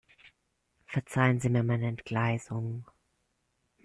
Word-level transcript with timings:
Verzeihen 0.87 1.39
Sie 1.39 1.49
mir 1.51 1.61
meine 1.61 1.85
Entgleisung. 1.87 2.85